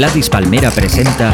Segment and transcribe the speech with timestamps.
[0.00, 1.30] Gladys Palmera presenta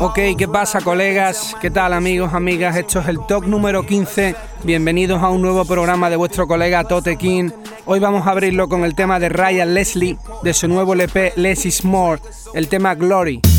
[0.00, 1.54] Ok, ¿qué pasa colegas?
[1.60, 2.76] ¿Qué tal amigos, amigas?
[2.76, 4.34] Esto es el top número 15.
[4.64, 7.50] Bienvenidos a un nuevo programa de vuestro colega Tote King.
[7.84, 11.66] Hoy vamos a abrirlo con el tema de Ryan Leslie de su nuevo LP Less
[11.66, 12.20] is More,
[12.52, 13.53] el tema Glory.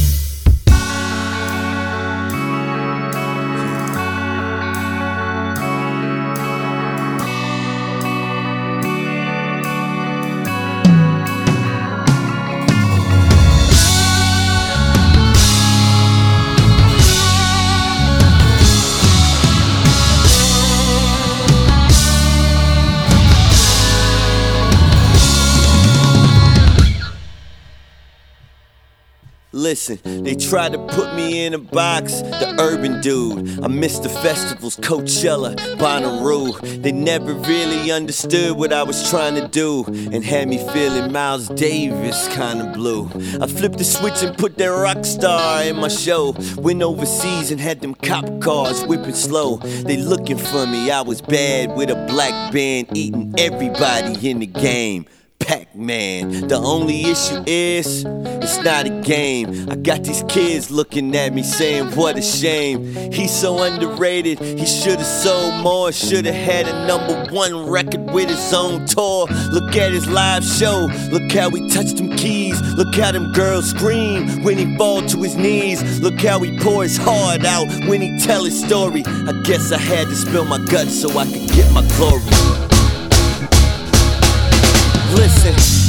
[29.76, 33.62] Listen, they tried to put me in a box, the urban dude.
[33.62, 36.82] I missed the festivals, Coachella, Bonnaroo.
[36.82, 41.50] They never really understood what I was trying to do and had me feeling Miles
[41.50, 43.10] Davis kinda blue.
[43.42, 46.38] I flipped the switch and put that rock star in my show.
[46.56, 49.58] Went overseas and had them cop cars whipping slow.
[49.58, 54.48] They looking for me, I was bad with a black band, eating everybody in the
[54.48, 55.06] game.
[55.46, 56.48] Pac Man.
[56.48, 59.70] The only issue is, it's not a game.
[59.70, 62.84] I got these kids looking at me saying, What a shame.
[63.14, 65.92] He's so underrated, he should've sold more.
[65.92, 69.28] Should've had a number one record with his own tour.
[69.52, 72.60] Look at his live show, look how he touched them keys.
[72.76, 76.00] Look how them girls scream when he fall to his knees.
[76.00, 79.04] Look how he pour his heart out when he tell his story.
[79.06, 82.65] I guess I had to spill my guts so I could get my glory.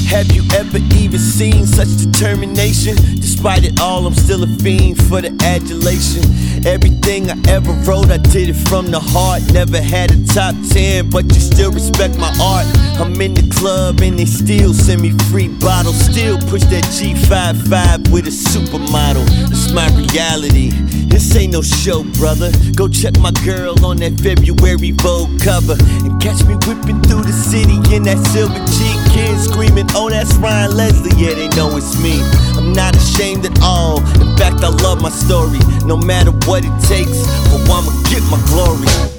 [0.07, 2.97] Have you ever even seen such determination?
[3.17, 6.23] Despite it all, I'm still a fiend for the adulation.
[6.65, 9.43] Everything I ever wrote, I did it from the heart.
[9.53, 12.67] Never had a top 10, but you still respect my art.
[13.01, 15.99] I'm in the club and they still send me free bottles.
[15.99, 19.27] Still push that G55 with a supermodel.
[19.51, 20.71] It's my reality.
[21.17, 22.53] This ain't no show, brother.
[22.75, 25.77] Go check my girl on that February Vogue cover.
[26.05, 30.35] And catch me whipping through the city in that silver G kids screaming, oh, that's
[30.37, 31.11] Ryan Leslie.
[31.17, 32.21] Yeah, they know it's me.
[32.57, 33.99] I'm not ashamed at all.
[34.21, 35.59] In fact, I love my story.
[35.85, 39.16] No matter what it takes, oh, I'ma get my glory.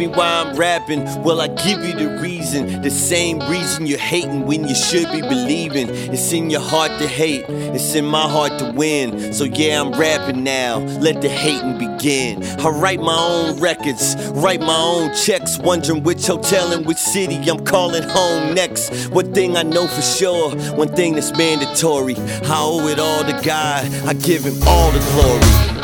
[0.00, 2.80] Me why I'm rapping, well, I give you the reason.
[2.80, 5.88] The same reason you're hating when you should be believing.
[5.90, 9.34] It's in your heart to hate, it's in my heart to win.
[9.34, 10.78] So, yeah, I'm rapping now.
[10.78, 12.42] Let the hating begin.
[12.60, 17.36] I write my own records, write my own checks, wondering which hotel and which city
[17.50, 19.10] I'm calling home next.
[19.10, 22.16] One thing I know for sure, one thing that's mandatory.
[22.16, 25.79] I owe it all to God, I give him all the glory.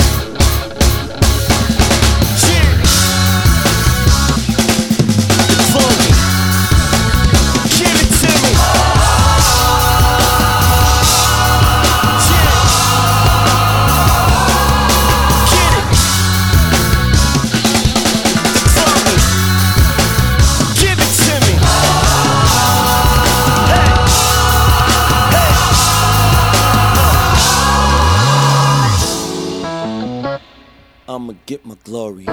[31.46, 32.24] Get my glory.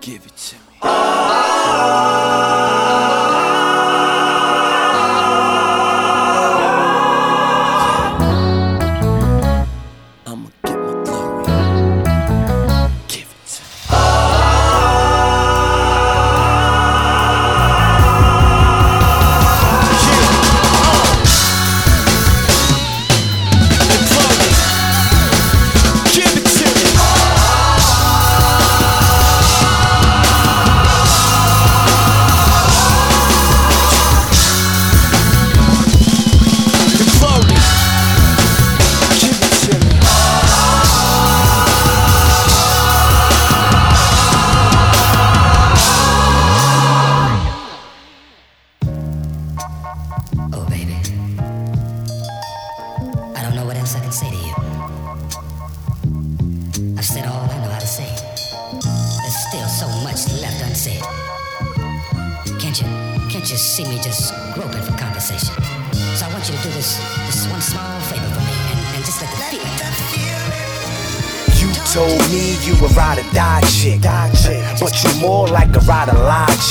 [0.00, 0.78] Give it to me.
[0.82, 2.71] said.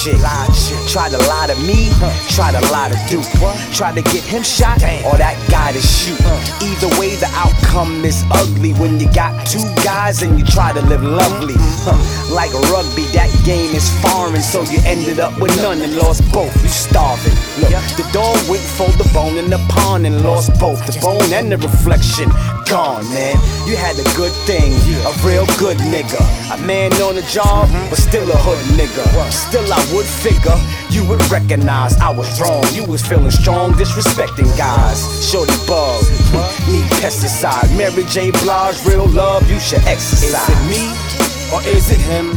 [0.08, 0.22] Or lie chick.
[0.22, 0.88] Lie chick.
[0.88, 1.90] Try to lie to me,
[2.30, 3.26] try to lie to Duke.
[3.74, 5.06] Try to get him shot Damn.
[5.06, 6.20] or that guy to shoot.
[6.62, 10.82] Either way, the outcome is ugly when you got two guys and you try to
[10.86, 11.56] live lovely.
[12.32, 16.54] Like rugby, that game is foreign, so you ended up with none and lost both.
[16.62, 17.34] You starving.
[17.62, 21.34] Look, the dog went for the bone in the pond and lost both the bone
[21.34, 22.30] and the reflection.
[22.72, 23.36] Gone, man.
[23.68, 24.72] You had a good thing
[25.04, 26.24] a real good nigga.
[26.56, 29.04] A man on the job, but still a hood nigga.
[29.30, 30.56] Still, I would figure
[30.90, 32.64] you would recognize I was wrong.
[32.72, 35.04] You was feeling strong, disrespecting guys.
[35.30, 36.00] Shorty bug,
[36.72, 37.68] need pesticide.
[37.76, 38.32] Mary J.
[38.40, 40.32] Blige, real love, you should exercise.
[40.32, 40.84] Is it me
[41.52, 42.32] or is it him?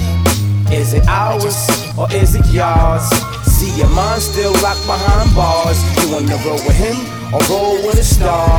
[0.74, 1.62] Is it ours
[1.96, 3.06] or is it yours?
[3.46, 5.78] See your mind still locked behind bars.
[6.02, 6.98] You wanna roll with him
[7.30, 8.58] or roll with a star?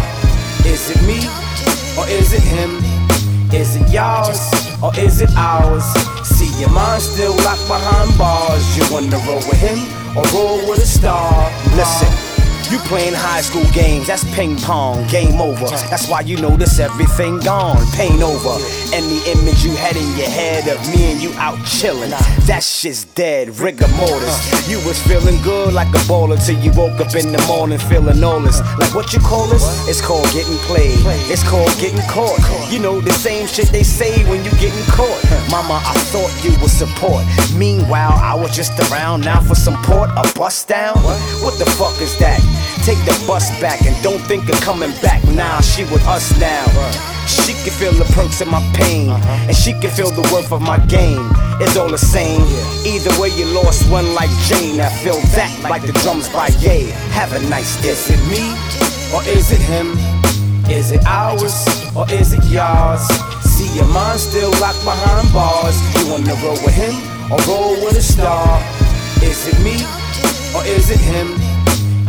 [0.64, 1.45] Is it me
[1.98, 2.82] or is it him?
[3.54, 4.40] Is it yours
[4.84, 5.86] or is it ours?
[6.28, 8.66] See your mind still locked behind bars.
[8.78, 9.80] You wanna roll with him
[10.18, 11.52] or roll with a star?
[11.76, 12.25] Listen.
[12.72, 15.68] You playing high school games, that's ping pong, game over.
[15.90, 18.58] That's why you notice everything gone, pain over.
[18.94, 22.64] And the image you had in your head of me and you out chilling, that
[22.64, 24.68] shit's dead, rigor mortis.
[24.68, 28.24] You was feeling good like a baller till you woke up in the morning feeling
[28.24, 28.60] all this.
[28.80, 29.64] Like what you call this?
[29.88, 30.98] It's called getting played,
[31.30, 32.40] it's called getting caught.
[32.72, 35.22] You know the same shit they say when you getting caught.
[35.52, 37.24] Mama, I thought you would support.
[37.56, 40.98] Meanwhile, I was just around now for some port, a bust down.
[41.46, 42.42] What the fuck is that?
[42.86, 45.24] Take the bus back and don't think of coming back.
[45.34, 46.70] Nah, she with us now.
[47.26, 49.48] She can feel the perks of my pain, uh-huh.
[49.50, 51.26] and she can feel the worth of my game.
[51.58, 52.46] It's all the same.
[52.86, 54.80] Either way, you lost one like Jane.
[54.80, 56.94] I feel that like the drums by Ye.
[57.10, 57.90] Have a nice day.
[57.90, 58.54] Is it me
[59.10, 59.98] or is it him?
[60.70, 61.66] Is it ours
[61.98, 63.02] or is it yours?
[63.50, 65.74] See your mind still locked behind bars.
[65.98, 66.94] You wanna roll with him
[67.34, 68.62] or roll with a star?
[69.26, 69.82] Is it me
[70.54, 71.45] or is it him?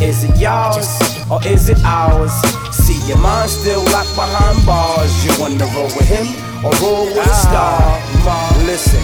[0.00, 0.86] Is it yours
[1.30, 2.32] or is it ours?
[2.70, 5.10] See your mind still locked behind bars.
[5.24, 6.26] You wanna roll with him
[6.64, 7.80] or roll with a star?
[8.24, 9.00] Ma, listen.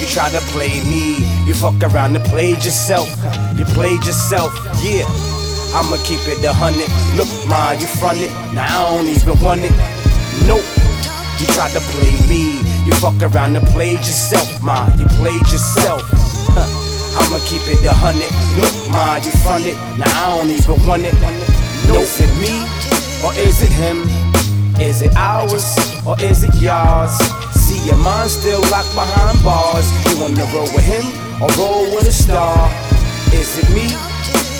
[0.00, 3.08] You try to play me, you fuck around and played yourself.
[3.56, 4.52] You played yourself,
[4.82, 5.06] yeah.
[5.72, 6.90] I'ma keep it a hundred.
[7.16, 8.30] Look, ma, you front it.
[8.52, 9.72] Now I don't even want it.
[10.46, 10.64] Nope.
[11.40, 14.88] You tried to play me, you fuck around and played yourself, ma.
[14.98, 16.23] You played yourself.
[17.34, 18.30] I'ma keep it a hundred.
[18.94, 19.74] Ma, you front it.
[19.98, 21.14] Now I don't even want it.
[21.90, 22.62] No, is it me
[23.26, 24.06] or is it him?
[24.78, 25.66] Is it ours
[26.06, 27.10] or is it yours?
[27.58, 29.82] See your mind still locked behind bars.
[30.06, 31.02] You wanna roll with him
[31.42, 32.70] or roll with a star?
[33.34, 33.90] Is it me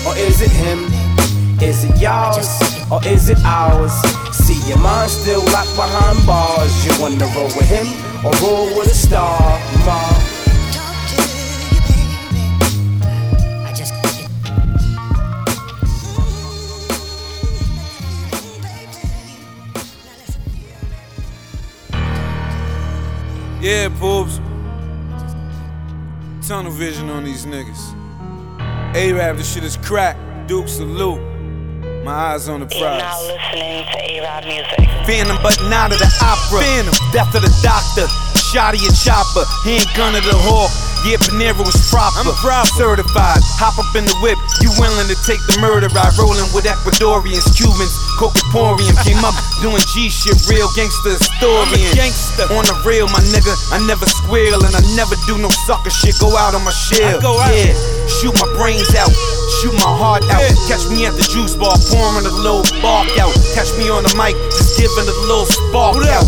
[0.03, 0.83] or is it him?
[1.63, 2.51] Is it yours
[2.91, 3.95] or is it ours?
[4.35, 6.75] See your mind still locked behind bars.
[6.83, 7.87] You wanna roll with him
[8.19, 9.39] or roll with a star?
[9.87, 10.24] Ma.
[23.65, 24.37] Yeah, Poobs.
[26.47, 27.95] Tunnel vision on these niggas.
[28.93, 30.15] A-Rap, this shit is crack.
[30.45, 31.19] Duke salute.
[32.03, 32.77] My eyes on the prize.
[32.77, 34.85] You're now listening to A-Rap music.
[35.07, 36.61] Phantom, but not of the opera.
[36.61, 38.05] Phantom, death of the doctor.
[38.37, 39.41] Shotty and chopper.
[39.65, 40.69] Handgun of the hawk.
[41.05, 42.17] Yeah, Panera was proper.
[42.17, 42.65] I'm proud.
[42.65, 43.37] Certified.
[43.61, 44.41] Hop up in the whip.
[44.65, 46.09] You willing to take the murder ride?
[46.17, 48.97] Rolling with Ecuadorians, Cubans, Cocaporium.
[49.05, 51.93] Came up doing G shit, real gangster historian.
[51.93, 52.49] gangster.
[52.49, 53.53] On the real, my nigga.
[53.69, 56.17] I never squeal and I never do no sucker shit.
[56.17, 57.21] Go out on my shell.
[57.21, 57.53] Go out.
[57.53, 57.77] Yeah.
[58.09, 59.13] Shoot my brains out.
[59.61, 60.41] Shoot my heart out.
[60.65, 63.29] Catch me at the juice bar, pouring a little bark out.
[63.53, 66.25] Catch me on the mic, just giving a little spark out.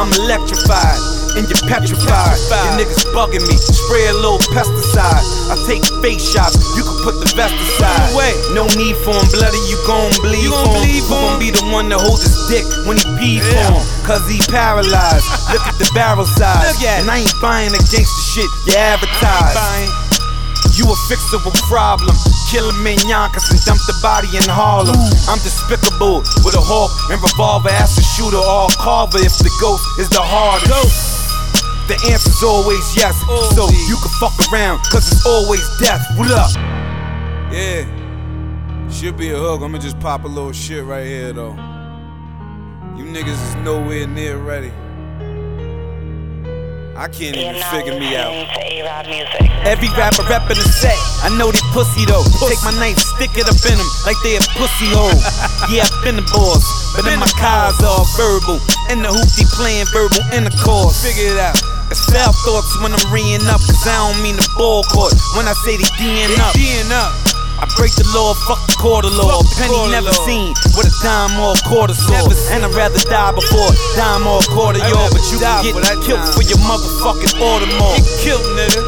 [0.00, 2.38] I'm electrified and you're petrified.
[2.38, 5.22] You niggas bugging me, spray a little pesticide.
[5.50, 8.14] I take face shots, you can put the vest aside.
[8.14, 11.02] Wait, no need for him, bloody, you gon' bleed you gon' for him.
[11.04, 13.74] Who gon' be the one to hold his dick when he pee yeah.
[13.74, 13.84] for him?
[14.06, 15.26] Cause he paralyzed.
[15.52, 16.78] Look at the barrel size.
[17.02, 19.58] And I ain't buying against the shit you advertise.
[20.74, 22.16] You a fixable problem.
[22.50, 24.98] Kill him in Yonkers and dump the body in Harlem.
[25.30, 27.68] I'm despicable with a hawk and revolver.
[27.70, 31.13] Ask a shooter or carver if the ghost is the hardest.
[31.86, 33.18] The answer's always yes.
[33.54, 36.00] So oh, you can fuck around, cause it's always death.
[36.16, 36.50] What up?
[37.52, 37.84] Yeah.
[38.88, 39.60] Should be a hook.
[39.60, 41.52] I'ma just pop a little shit right here though.
[42.96, 44.72] You niggas is nowhere near ready.
[46.96, 48.32] I can't even figure me out.
[48.32, 49.50] To A-Rod music.
[49.66, 52.24] Every rapper rapping the set, I know they pussy though.
[52.48, 55.12] Take my knife, stick it up in them like they a pussy hole.
[55.74, 56.64] yeah, I've been the boss,
[56.96, 58.62] but then my cars all verbal.
[58.88, 61.02] And the hoopty playing verbal intercourse.
[61.02, 61.73] Figure it out.
[61.90, 65.12] It's foul thoughts when I'm reeing up, cause I don't mean the ball court.
[65.36, 67.34] When I say they D'ing up, up.
[67.62, 69.40] I break the law, fuck the quarter law.
[69.56, 70.26] Penny never law.
[70.26, 72.26] seen with a dime or a quarter saw.
[72.50, 75.08] And I'd rather die before dime or a quarter y'all.
[75.08, 77.94] But you can get killed for your motherfucking Baltimore.
[77.96, 78.82] Get killed, nigga.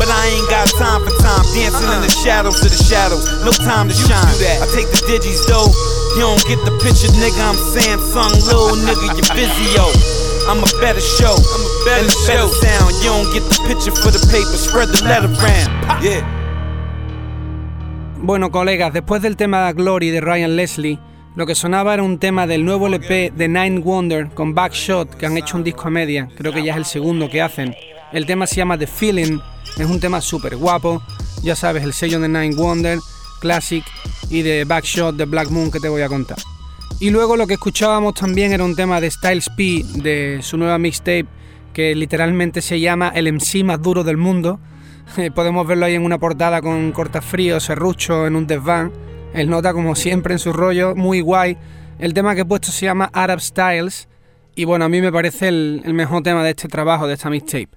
[0.00, 3.26] But I ain't got time for time dancing in the shadows of the shadows.
[3.44, 4.30] No time to shine.
[4.38, 4.62] do that.
[4.62, 5.68] I take the digis though.
[6.16, 7.38] You don't get the picture, nigga.
[7.42, 9.14] I'm Samsung, little nigga.
[9.14, 9.86] You busy yo.
[10.48, 11.36] I'm a better show.
[11.36, 12.48] I'm a better and a better show.
[12.48, 12.94] sound.
[13.04, 14.56] You don't get the picture for the paper.
[14.56, 16.02] Spread the letter around.
[16.02, 16.24] Yeah.
[18.16, 20.98] Bueno, colegas, después del tema Glory de Ryan Leslie,
[21.36, 25.26] lo que sonaba era un tema del nuevo LP de Nine Wonder con Backshot, que
[25.26, 27.76] han hecho un disco a media, creo que ya es el segundo que hacen.
[28.12, 29.38] El tema se llama The Feeling,
[29.76, 31.02] es un tema súper guapo,
[31.42, 32.98] ya sabes, el sello de Nine Wonder,
[33.40, 33.84] Classic,
[34.30, 36.38] y de Backshot de Black Moon que te voy a contar.
[37.00, 40.78] Y luego lo que escuchábamos también era un tema de Styles P de su nueva
[40.78, 41.26] mixtape,
[41.72, 44.60] que literalmente se llama El MC más duro del mundo.
[45.16, 48.92] Eh, Podemos verlo ahí en una portada con cortafrío, serrucho, en un desván.
[49.32, 51.56] Él nota como siempre en su rollo, muy guay.
[51.98, 54.06] El tema que he puesto se llama Arab Styles.
[54.54, 57.30] Y bueno, a mí me parece el, el mejor tema de este trabajo, de esta
[57.30, 57.70] mixtape.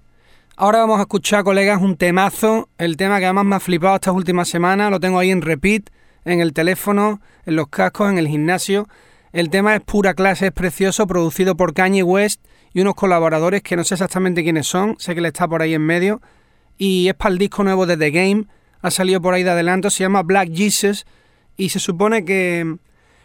[0.57, 2.67] Ahora vamos a escuchar, colegas, un temazo.
[2.77, 4.91] El tema que además me ha flipado estas últimas semanas.
[4.91, 5.83] Lo tengo ahí en repeat,
[6.25, 8.89] en el teléfono, en los cascos, en el gimnasio.
[9.33, 13.77] El tema es pura clase, es precioso, producido por Kanye West y unos colaboradores que
[13.77, 14.95] no sé exactamente quiénes son.
[14.99, 16.21] Sé que le está por ahí en medio
[16.77, 18.45] y es para el disco nuevo de The Game.
[18.81, 21.05] Ha salido por ahí de adelanto, se llama Black Jesus
[21.55, 22.75] y se supone que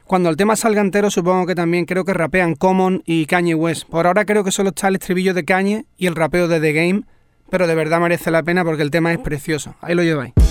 [0.04, 3.88] cuando el tema salga entero supongo que también creo que rapean Common y Kanye West.
[3.88, 6.72] Por ahora creo que solo está el estribillo de Kanye y el rapeo de The
[6.72, 7.02] Game,
[7.50, 9.74] pero de verdad merece la pena porque el tema es precioso.
[9.80, 10.45] Ahí lo lleváis.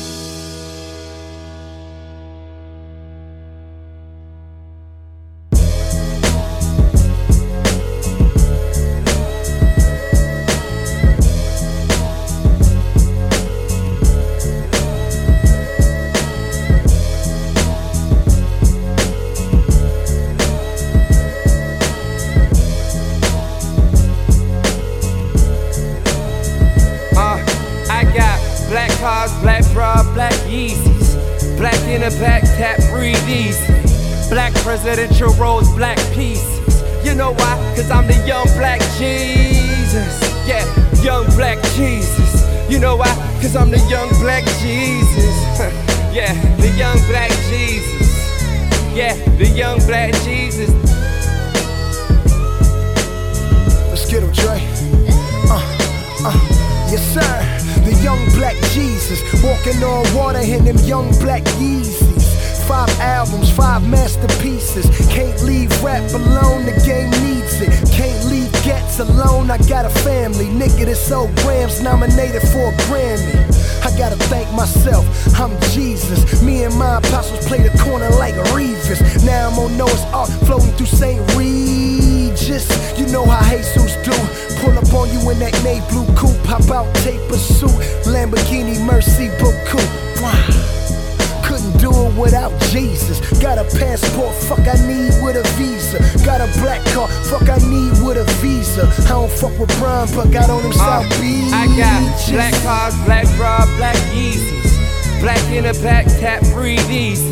[92.16, 93.20] Couldn't do it without Jesus.
[93.42, 96.00] Got a passport, fuck I need with a visa.
[96.26, 98.88] Got a black car, fuck I need with a visa.
[99.06, 101.52] I don't fuck with Brian, but got on them uh, South Beach.
[101.54, 105.22] I got black cars, black bra, black Yeezys.
[105.22, 107.30] Black in a back, tap, breathe easy.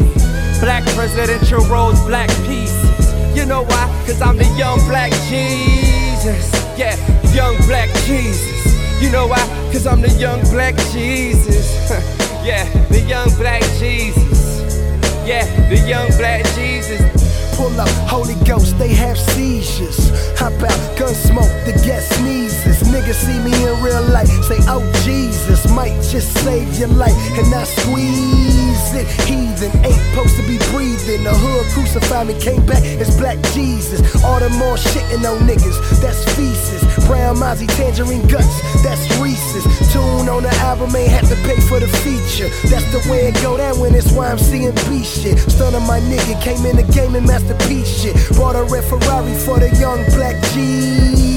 [0.59, 3.13] Black presidential rolls, black pieces.
[3.35, 4.03] You know why?
[4.05, 6.51] Cause I'm the young black Jesus.
[6.77, 6.95] Yeah,
[7.33, 8.51] young black Jesus.
[9.01, 9.43] You know why?
[9.71, 11.89] Cause I'm the young black Jesus.
[12.45, 14.42] yeah, the young black Jesus.
[15.25, 17.01] Yeah, the young black Jesus.
[17.55, 20.11] Pull up, Holy Ghost, they have seizures.
[20.37, 22.83] Hop out, gun smoke, the guest sneezes.
[22.83, 27.15] Niggas see me in real life, say, oh Jesus, might just save your life.
[27.37, 28.52] And I squeeze
[28.93, 31.23] it, heathen, ain't supposed to be breathing.
[31.23, 34.01] The hood crucified me, came back as black Jesus.
[34.23, 36.81] All the more shitting on niggas, that's feces.
[37.07, 39.65] Brown Mozzie, tangerine guts, that's Reese's.
[39.91, 42.49] Tune on the album, ain't had to pay for the feature.
[42.69, 45.37] That's the way it go down when it's why I'm seeing B shit.
[45.39, 48.15] Stunning my nigga, came in the game and masterpiece shit.
[48.37, 50.35] Bought a red Ferrari for the young black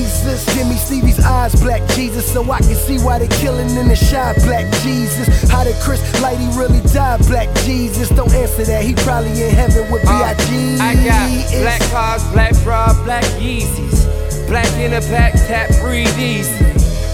[0.07, 0.55] Jesus.
[0.55, 3.97] Give me Stevie's eyes, black Jesus, so I can see why they killing in the
[3.97, 5.51] shot, black Jesus.
[5.51, 8.09] How did Chris Lighty really die, black Jesus?
[8.11, 10.35] Don't answer that, he probably in heaven with Uh,
[10.81, 14.07] I got black cars, black bra, black Yeezys.
[14.47, 16.55] Black in the back, tap, breathe easy.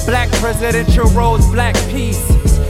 [0.05, 2.21] Black presidential roads, black peace.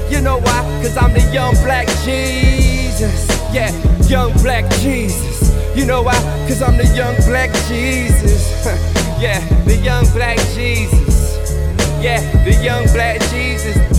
[0.08, 0.62] You know why?
[0.82, 3.26] Cause I'm the young black Jesus.
[3.52, 3.72] Yeah,
[4.06, 5.50] young black Jesus.
[5.76, 6.14] You know why?
[6.46, 8.92] Cause I'm the young black Jesus.
[9.22, 11.38] yeah, the young black Jesus.
[12.02, 13.91] Yeah, the young black Jesus.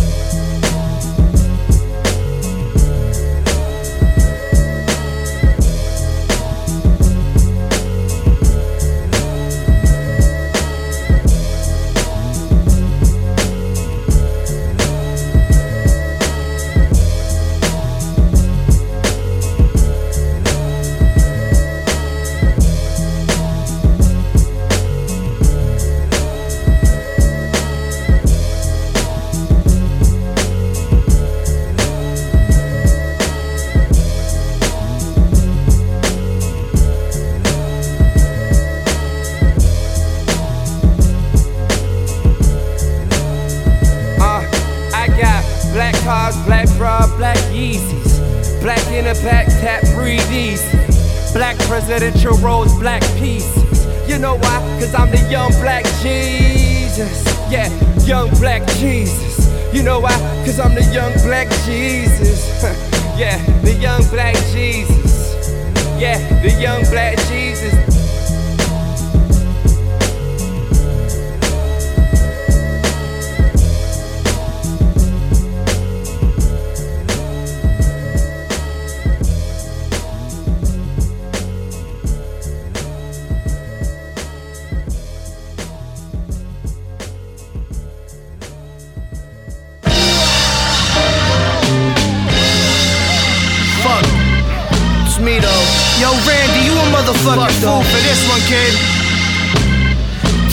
[97.61, 98.73] For this one, kid.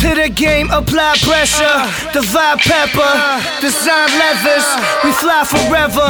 [0.00, 1.78] To the game, apply pressure.
[2.12, 3.12] Divide pepper,
[3.60, 4.66] design leathers.
[5.04, 6.08] We fly forever.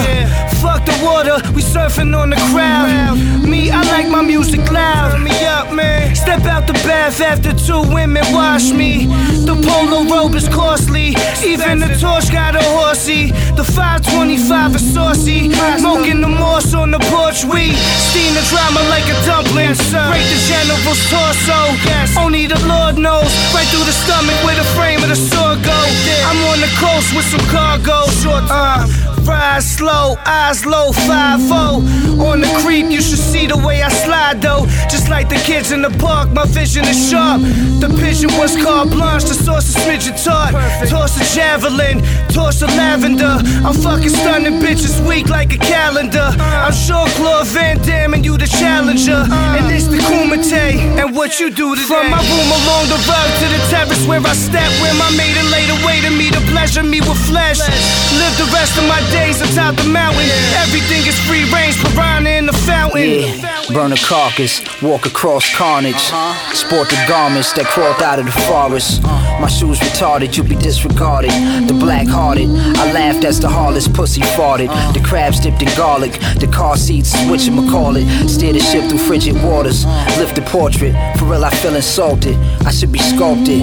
[0.63, 3.30] Fuck the water, we surfing on the crowd.
[3.51, 5.21] Me, I like my music loud.
[5.21, 6.15] Me up, man.
[6.15, 9.07] Step out the bath after two women wash me.
[9.43, 11.19] The polo robe is costly.
[11.43, 13.33] Even the torch got a horsey.
[13.59, 15.51] The 525 is saucy.
[15.83, 17.43] Smoking the moss on the porch.
[17.43, 17.75] We
[18.07, 19.75] steam the drama like a dumpling.
[19.75, 21.59] Break the general's torso.
[22.23, 23.35] Only the Lord knows.
[23.51, 25.81] Right through the stomach where the frame of the sword go.
[26.31, 28.07] I'm on the coast with some cargo.
[28.47, 33.89] Uh, ride slow, eyes low, 5 On the creep, you should see the way I
[33.89, 34.67] slide though.
[34.89, 37.43] Just like the kids in the park, my vision is sharp.
[37.81, 40.53] The pigeon was carte blanche, the source of smidgen taught.
[40.89, 42.01] Toss a javelin,
[42.33, 43.37] toss a lavender.
[43.67, 46.31] I'm fucking stunning bitches weak like a calendar.
[46.39, 49.27] I'm sure Claude Van Damme and you the challenger.
[49.57, 51.87] And it's the Kumite, and what you do today.
[51.87, 55.51] From my room along the road to the terrace where I step, where my maiden
[55.51, 57.61] laid away to me to pleasure me with flesh.
[57.61, 60.29] Live the rest of my days atop the mountain.
[60.63, 63.01] Everything is free range, piranha in the fountain.
[63.01, 66.11] Yeah, burn a carcass, walk across carnage.
[66.55, 69.03] Sport the garments that crawled out of the forest.
[69.41, 71.31] My shoes retarded, you be disregarded.
[71.67, 74.69] The black hearted, I laughed as the heartless pussy farted.
[74.93, 78.05] The crabs dipped in garlic, the car seats switching McCall it.
[78.29, 79.87] Steer the ship through frigid waters,
[80.21, 80.93] lift the portrait.
[81.17, 82.37] For real, I feel insulted.
[82.69, 83.63] I should be sculpted.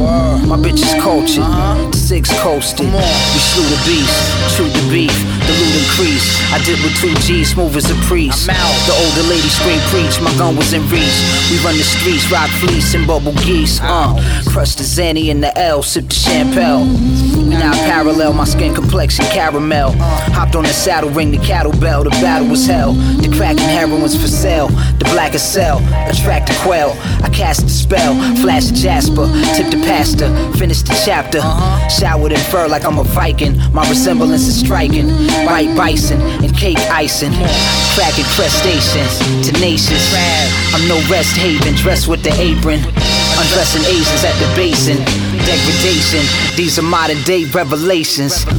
[0.50, 1.46] My bitch is cultured,
[1.94, 2.90] the six coasted.
[2.90, 4.18] We slew the beast,
[4.58, 5.14] chewed the beef,
[5.46, 6.34] the loot increased.
[6.50, 8.48] I did with two G's, smooth as a priest.
[8.48, 11.18] The older lady screamed preach, my gun was in reach.
[11.54, 13.80] We run the streets, rock fleece and bubble geese.
[13.84, 14.18] Uh,
[14.50, 16.90] crush the Zanny in the L, sip the champagne.
[17.38, 19.92] We now parallel, my skin complexion caramel.
[20.34, 22.04] Hopped on the saddle, ring the cattle bell.
[22.04, 22.94] The battle was hell.
[22.94, 24.70] The cracking heroines for sale.
[24.98, 25.80] The blackest cell,
[26.10, 26.96] attract the quail.
[27.24, 31.42] I cast the spell, flash jasper, tip the pasta, finish the chapter.
[31.90, 33.58] Showered in fur like I'm a Viking.
[33.74, 35.10] My resemblance is striking.
[35.46, 37.34] White bison and cake icing.
[37.96, 40.14] Cracking crustaceans, tenacious.
[40.74, 42.80] I'm no rest haven, dressed with the apron.
[43.38, 45.27] Undressing Asians at the basin.
[45.48, 46.20] Degradation,
[46.58, 48.46] these are modern day revelations.
[48.46, 48.50] I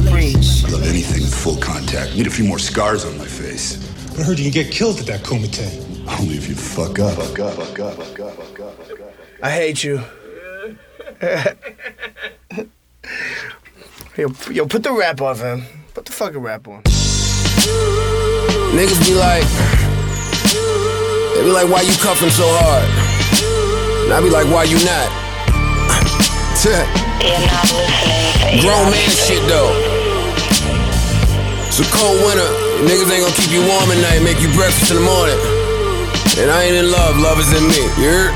[0.71, 2.15] love anything with full contact.
[2.15, 3.77] Need a few more scars on my face.
[4.17, 5.85] I heard you can get killed at that Kumite.
[6.19, 7.13] Only if you fuck up.
[7.13, 9.13] Fuck up, fuck up, fuck up, fuck up, fuck up.
[9.43, 10.01] I hate you.
[14.17, 15.65] yo, yo, put the rap on, fam.
[15.93, 16.81] Put the fucking rap on.
[18.73, 19.45] Niggas be like,
[21.35, 22.83] they be like, why you cuffing so hard?
[24.05, 25.28] And I be like, why you not?
[28.59, 29.71] Grown man shit though.
[31.71, 32.51] It's a cold winter.
[32.83, 35.39] Niggas ain't gonna keep you warm at night, make you breakfast in the morning.
[36.35, 37.79] And I ain't in love, love is in me.
[37.95, 38.33] You heard?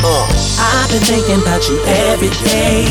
[0.00, 0.24] Uh.
[0.56, 1.76] I've been thinking about you
[2.08, 2.88] every day.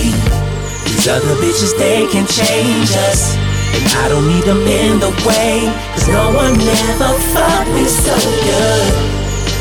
[0.85, 3.33] These other bitches, they can change us.
[3.33, 5.65] And I don't need them in the way.
[5.97, 8.13] Cause no one ever fucked me so
[8.45, 8.93] good.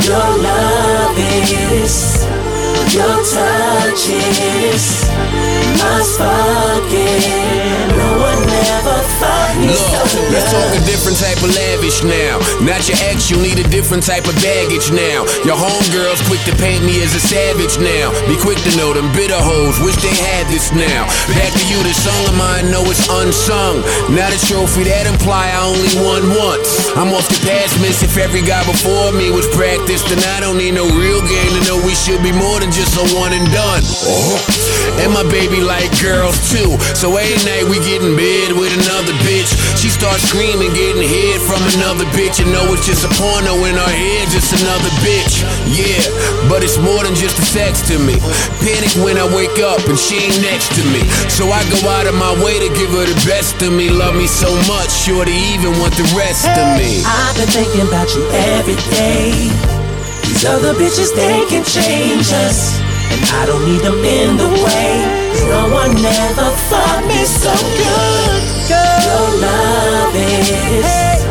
[0.04, 2.21] Your love is,
[2.94, 5.08] your touch is,
[5.80, 7.88] must fucking.
[7.96, 9.02] No one ever
[9.62, 9.78] Look,
[10.34, 12.42] let's talk a different type of lavish now.
[12.66, 15.22] Not your ex, you need a different type of baggage now.
[15.46, 18.10] Your homegirls quick to paint me as a savage now.
[18.26, 21.06] Be quick to know them bitter hoes, wish they had this now.
[21.38, 23.86] Back to you, this song of mine, know it's unsung.
[24.10, 26.90] Not a trophy that imply I only won once.
[26.98, 30.58] I'm off the past miss if every guy before me was practiced, then I don't
[30.58, 33.46] need no real game to know we should be more than just a one and
[33.54, 33.82] done.
[34.98, 36.74] And my baby like girls too.
[36.98, 39.54] So every night we get in bed with another bitch.
[39.78, 42.42] She starts screaming, getting hit from another bitch.
[42.42, 45.46] You know it's just a porno in her head, just another bitch.
[45.70, 46.02] Yeah,
[46.50, 48.18] but it's more than just the sex to me.
[48.60, 51.06] Panic when I wake up and she ain't next to me.
[51.30, 53.90] So I go out of my way to give her the best of me.
[53.90, 57.02] Love me so much, sure to even want the rest of me.
[57.06, 58.26] I've been thinking about you
[58.58, 59.81] every day.
[60.42, 62.82] These other bitches, they can change us.
[63.14, 64.90] And I don't need them in the way.
[65.46, 68.42] No one ever fucked me so good.
[68.66, 71.22] Your love is,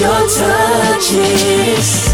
[0.00, 2.08] your touch is,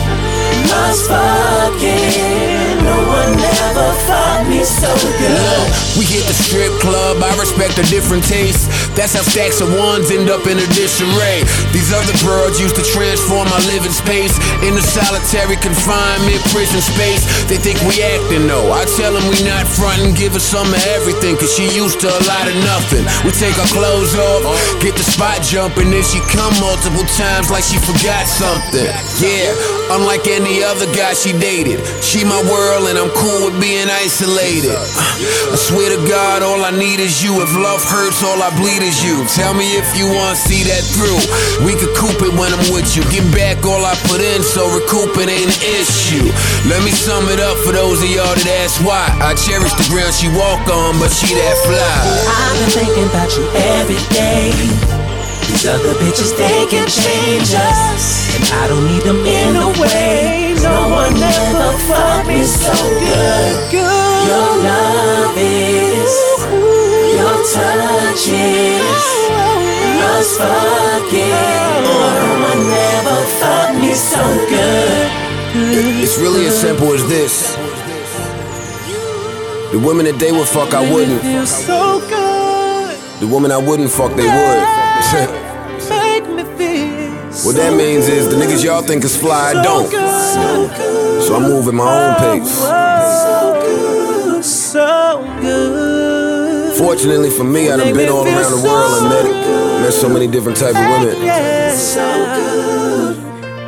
[0.74, 2.82] must fucking.
[2.82, 5.38] No one ever fucked me so good.
[5.38, 8.83] Look, we hit the strip club, I respect a different taste.
[8.94, 11.42] That's how stacks of ones end up in a disarray.
[11.74, 17.26] These other birds used to transform my living space into solitary confinement, prison space.
[17.50, 18.70] They think we acting though.
[18.70, 22.08] I tell them we not frontin', give her some of everything, cause she used to
[22.08, 23.02] a lot of nothing.
[23.26, 24.46] We take our clothes off,
[24.78, 28.86] get the spot jumping, then she come multiple times like she forgot something.
[29.18, 29.50] Yeah,
[29.90, 31.82] unlike any other guy she dated.
[31.98, 34.70] She my world and I'm cool with being isolated.
[34.70, 37.42] Uh, I swear to God, all I need is you.
[37.42, 39.24] If love hurts, all I bleed is you.
[39.32, 41.16] Tell me if you want to see that through.
[41.64, 43.02] We could coop it when I'm with you.
[43.08, 46.28] Get back all I put in, so recoup it ain't an issue.
[46.68, 49.08] Let me sum it up for those of y'all that ask why.
[49.24, 51.80] I cherish the ground she walk on, but she that fly.
[52.28, 53.44] I've been thinking about you
[53.80, 54.52] every day.
[55.48, 58.04] These other bitches, they can change us.
[58.36, 60.52] And I don't need them in the way.
[60.60, 63.72] No one ever fucked me so good.
[63.72, 66.12] Your love is,
[67.24, 69.06] your touch is,
[70.00, 71.84] must fucking.
[71.88, 71.96] No
[72.48, 75.08] one ever fucked me so good.
[76.02, 77.56] It's really as simple as this.
[79.72, 81.22] The women that they would fuck, I wouldn't.
[81.22, 82.96] Feels so good.
[83.20, 84.60] The woman I wouldn't fuck, they would.
[85.88, 87.04] Make me feel
[87.46, 89.90] what that means is the niggas y'all think is fly, I don't.
[91.22, 92.58] So I move at my own pace.
[93.24, 95.93] so good, so good.
[96.84, 99.24] Fortunately for me, I done been all around the world and met,
[99.82, 101.16] met so many different type of women.
[101.24, 102.04] Yeah, so
[102.36, 103.16] good,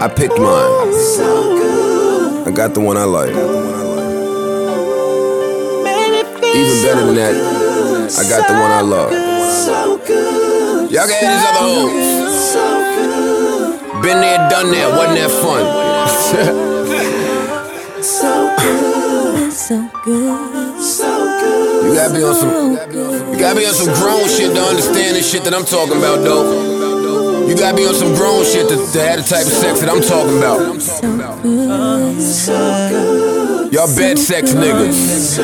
[0.02, 0.92] I picked mine.
[0.92, 2.46] so good.
[2.48, 3.32] I got the one I like.
[5.84, 7.34] Made me feel Even better than that,
[8.20, 9.10] I got the one I love.
[9.64, 10.90] so good.
[10.90, 12.52] Y'all can have these other hoes.
[12.52, 12.64] So
[12.96, 15.64] good, Been there, done that, wasn't that fun?
[16.12, 16.40] so
[16.84, 20.55] good, so good, so good.
[21.86, 22.72] You gotta be on some,
[23.32, 26.24] you gotta be on some grown shit to understand this shit that I'm talking about,
[26.24, 27.46] though.
[27.46, 29.88] You gotta be on some grown shit to, to have the type of sex that
[29.88, 30.74] I'm talking about.
[33.72, 35.38] Y'all bed sex niggas.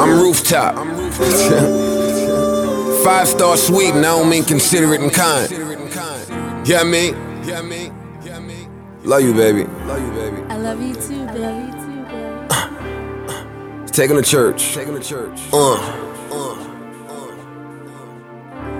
[0.00, 0.74] I'm rooftop.
[3.04, 5.50] Five star suite, and I don't mean considerate and kind.
[6.66, 7.14] Yeah, I mean?
[9.04, 9.64] Love you, baby.
[10.48, 11.63] I love you too, baby.
[13.94, 14.76] Taking to church.
[15.52, 16.00] Uh.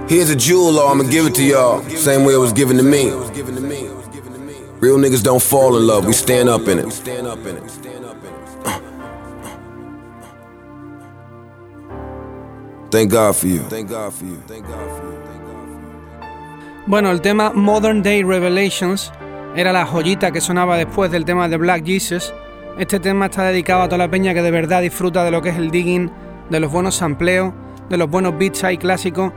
[0.09, 1.83] Here's a jewel, law, I'ma give it to y'all.
[1.91, 3.11] Same way it was given to me.
[4.81, 6.93] Real niggas don't fall in love, we stand up in it.
[12.91, 13.61] Thank God for you.
[13.71, 14.37] Thank God for you.
[14.49, 15.25] Thank God for you.
[16.87, 19.13] Bueno, el tema Modern Day Revelations
[19.55, 22.33] era la joyita que sonaba después del tema de Black Jesus.
[22.77, 25.51] Este tema está dedicado a toda la peña que de verdad disfruta de lo que
[25.51, 26.11] es el digging,
[26.51, 27.55] de los buenos sampleos,
[27.89, 29.33] de los buenos beats ahí clásicos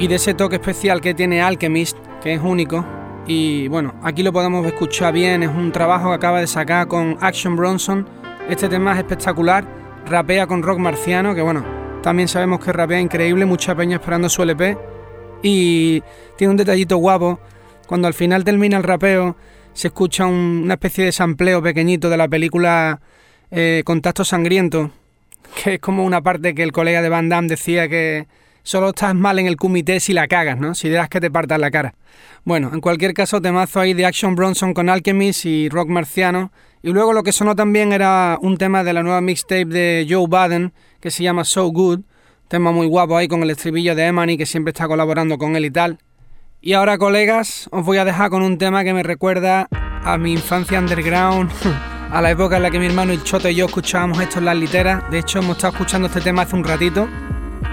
[0.00, 2.84] y de ese toque especial que tiene Alchemist, que es único.
[3.28, 7.16] Y bueno, aquí lo podemos escuchar bien, es un trabajo que acaba de sacar con
[7.20, 8.08] Action Bronson.
[8.48, 9.64] Este tema es espectacular,
[10.06, 11.64] rapea con rock marciano, que bueno,
[12.02, 14.76] también sabemos que rapea increíble, mucha peña esperando su LP.
[15.44, 16.02] Y
[16.36, 17.38] tiene un detallito guapo,
[17.86, 19.36] cuando al final termina el rapeo,
[19.72, 23.00] se escucha un- una especie de sampleo pequeñito de la película
[23.50, 24.90] eh, Contacto Sangriento,
[25.62, 28.26] que es como una parte que el colega de Van Damme decía que,
[28.62, 30.74] Solo estás mal en el comité si la cagas, ¿no?
[30.74, 31.94] Si dejas que te partas la cara.
[32.44, 36.52] Bueno, en cualquier caso, temazo ahí de Action Bronson con Alchemist y Rock Marciano.
[36.82, 40.26] Y luego lo que sonó también era un tema de la nueva mixtape de Joe
[40.28, 42.00] Baden que se llama So Good.
[42.48, 45.64] Tema muy guapo ahí con el estribillo de Emani que siempre está colaborando con él
[45.64, 45.98] y tal.
[46.62, 50.32] Y ahora, colegas, os voy a dejar con un tema que me recuerda a mi
[50.32, 51.50] infancia underground,
[52.12, 54.44] a la época en la que mi hermano el Choto y yo escuchábamos esto en
[54.44, 55.10] las literas.
[55.10, 57.08] De hecho, hemos estado escuchando este tema hace un ratito.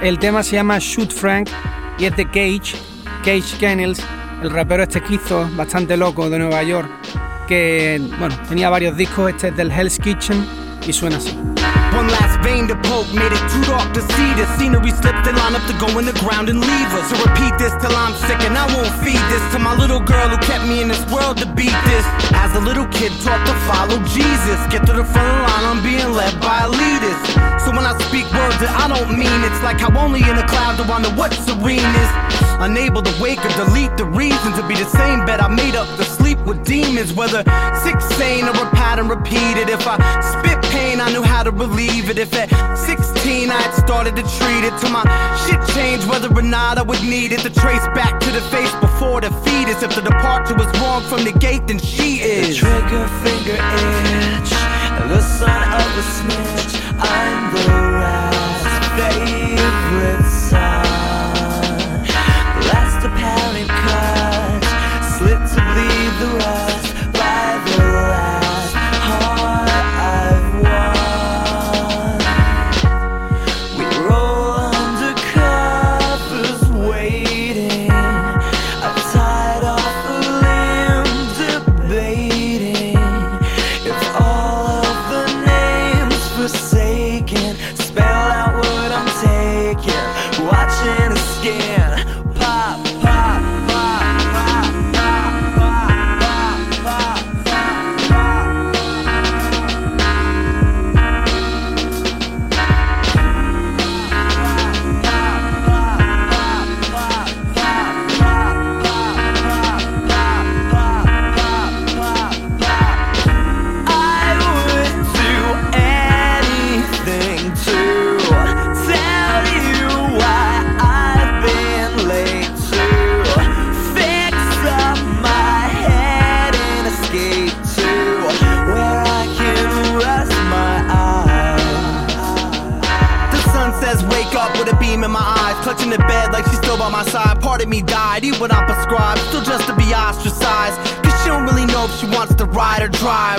[0.02, 1.50] El tema se llama Shoot Frank
[1.97, 2.78] y es de Cage,
[3.26, 4.02] Cage Kennels,
[4.41, 6.89] el rapero este quizo, bastante loco de Nueva York,
[7.45, 11.33] que bueno, tenía varios discos, este es del Hell's Kitchen y suena así.
[11.97, 15.35] One last vein to poke, made it too dark to see the scenery slipped and
[15.35, 17.09] line up to go in the ground and leave us.
[17.09, 20.29] So repeat this till I'm sick and I won't feed this to my little girl
[20.29, 22.05] who kept me in this world to beat this.
[22.37, 26.11] As a little kid taught to follow Jesus, get to the front line, I'm being
[26.13, 26.46] led by
[28.75, 31.80] I don't mean, it's like how only in a cloud do I know what serene
[31.80, 32.12] is.
[32.60, 35.88] Unable to wake or delete the reason to be the same bed I made up
[35.97, 37.13] to sleep with demons.
[37.13, 37.43] Whether
[37.84, 39.69] sick, sane, or a pattern repeated.
[39.69, 42.17] If I spit pain, I knew how to relieve it.
[42.17, 45.06] If at 16 I had started to treat it till my
[45.45, 48.73] shit changed, whether or not I would need it to trace back to the face
[48.82, 49.84] before the fetus.
[49.84, 52.60] If the departure was wrong from the gate, then she is.
[52.60, 54.51] The trigger finger itch,
[55.13, 56.82] the son of a snitch.
[56.99, 57.62] I'm the
[58.01, 58.26] rat's
[59.89, 60.26] regrets.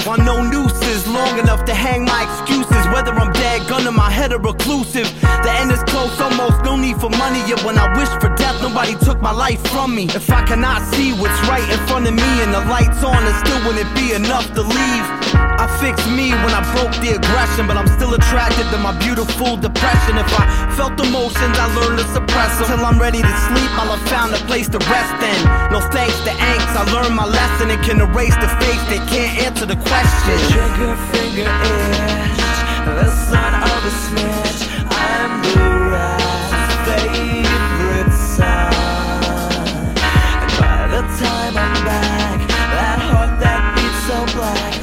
[0.09, 2.83] On no nooses, long enough to hang my excuses.
[2.95, 5.05] Whether I'm dead, gun in my head or reclusive.
[5.21, 7.45] The end is close, almost no need for money.
[7.45, 10.05] Yet when I wish for death, nobody took my life from me.
[10.05, 13.37] If I cannot see what's right in front of me and the lights on, it
[13.45, 15.05] still wouldn't be enough to leave.
[15.61, 19.59] I fixed me when I broke the aggression, but I'm still attracted to my beautiful
[19.79, 20.19] depression.
[20.19, 22.67] If I felt emotions, I learned to suppress them.
[22.67, 25.39] Till I'm ready to sleep, I'll have found a place to rest in.
[25.71, 27.71] No thanks to angst, I learned my lesson.
[27.71, 30.37] It can erase the face that can't answer the question.
[30.51, 32.59] Trigger finger itch,
[32.99, 34.59] the son of a snitch.
[34.91, 35.63] I'm the
[35.95, 38.75] rat's favorite son.
[40.03, 42.39] And by the time I'm back,
[42.75, 44.78] that heart that beats so black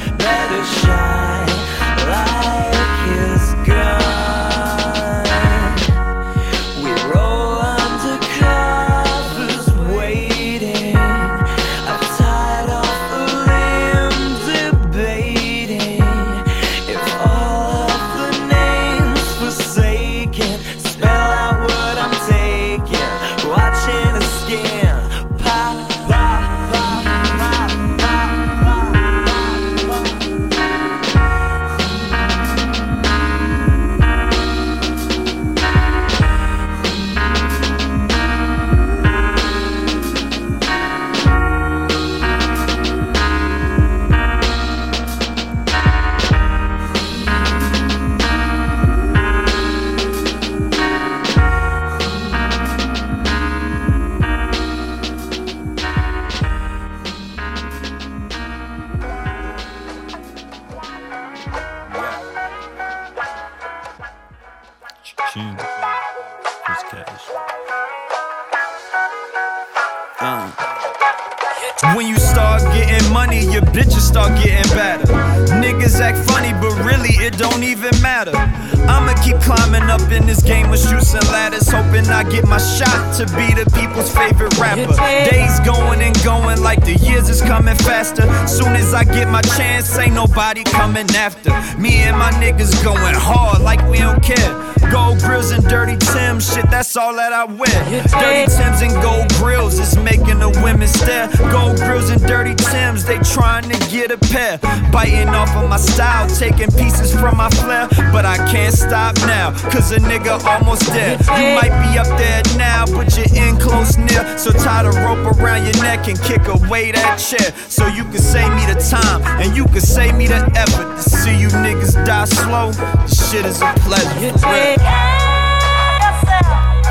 [104.26, 104.90] to get a pair.
[104.90, 107.88] Biting off of my style, taking pieces from my flair.
[108.12, 111.16] But I can't stop now, cause a nigga almost there.
[111.38, 114.38] You might be up there now, but you're in close near.
[114.38, 117.52] So tie the rope around your neck and kick away that chair.
[117.68, 120.96] So you can save me the time, and you can save me the effort.
[120.96, 124.38] To see you niggas die slow, this shit is a pleasure.
[124.38, 124.76] For real.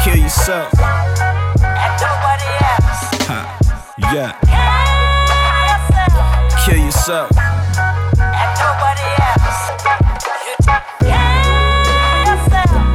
[0.04, 0.71] Kill yourself.
[3.28, 3.60] Ha,
[4.13, 4.85] yeah.
[6.76, 7.30] Kill yourself.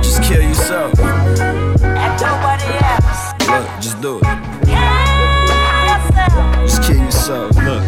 [0.03, 0.99] Just kill yourself.
[3.49, 4.25] Look, just do it.
[6.66, 7.57] Just kill yourself.
[7.57, 7.83] Look.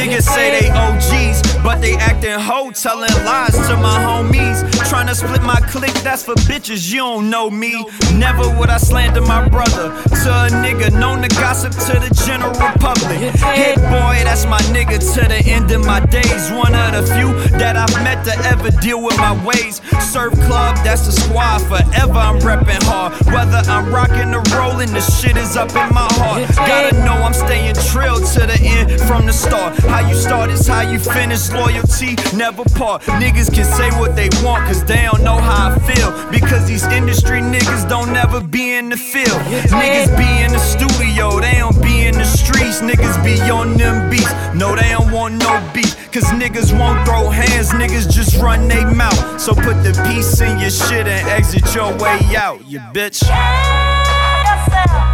[0.00, 4.79] Niggas say they OGs, but they acting hoe, telling lies to my homies.
[4.90, 7.86] Trying to split my clique, that's for bitches, you don't know me.
[8.14, 12.52] Never would I slander my brother to a nigga known to gossip to the general
[12.80, 13.20] public.
[13.54, 16.50] Hit boy, that's my nigga to the end of my days.
[16.50, 19.80] One of the few that I've met to ever deal with my ways.
[20.10, 23.12] Surf club, that's the squad, forever I'm reppin' hard.
[23.26, 26.50] Whether I'm rockin' or rollin', the shit is up in my heart.
[26.56, 29.78] Gotta know I'm staying trill to the end from the start.
[29.84, 31.48] How you start is how you finish.
[31.52, 33.02] Loyalty never part.
[33.22, 36.10] Niggas can say what they want, cause they don't know how I feel.
[36.30, 39.40] Because these industry niggas don't never be in the field.
[39.70, 42.80] Niggas be in the studio, they don't be in the streets.
[42.80, 44.32] Niggas be on them beats.
[44.54, 45.96] No, they don't want no beat.
[46.12, 49.40] Cause niggas won't throw hands, niggas just run they mouth.
[49.40, 53.22] So put the piece in your shit and exit your way out, you bitch.